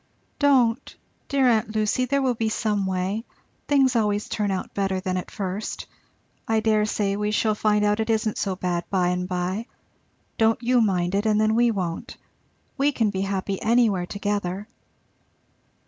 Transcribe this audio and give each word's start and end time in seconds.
"Don't, 0.39 0.95
dear 1.29 1.47
aunt 1.47 1.75
Lucy! 1.75 2.05
there 2.05 2.23
will 2.23 2.33
be 2.33 2.49
some 2.49 2.87
way 2.87 3.23
things 3.67 3.95
always 3.95 4.27
turn 4.27 4.49
out 4.49 4.73
better 4.73 4.99
than 4.99 5.15
at 5.15 5.29
first 5.29 5.85
I 6.47 6.59
dare 6.59 6.85
say 6.87 7.15
we 7.15 7.29
shall 7.29 7.53
find 7.53 7.85
out 7.85 7.99
it 7.99 8.09
isn't 8.09 8.39
so 8.39 8.55
bad 8.55 8.83
by 8.89 9.09
and 9.09 9.27
by. 9.27 9.67
Don't 10.39 10.63
you 10.63 10.81
mind 10.81 11.13
it, 11.13 11.27
and 11.27 11.39
then 11.39 11.53
we 11.53 11.69
won't. 11.69 12.17
We 12.79 12.91
can 12.91 13.11
be 13.11 13.21
happy 13.21 13.61
anywhere 13.61 14.07
together." 14.07 14.67